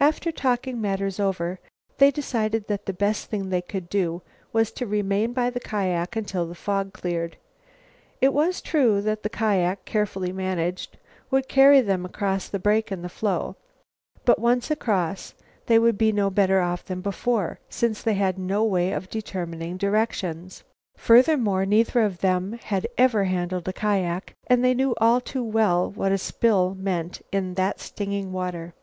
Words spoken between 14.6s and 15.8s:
across, they